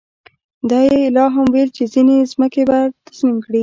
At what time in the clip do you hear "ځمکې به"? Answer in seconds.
2.31-2.77